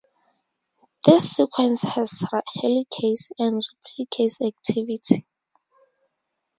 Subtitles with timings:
[1.05, 2.25] This sequence has
[2.61, 5.25] helicase and replicase activity.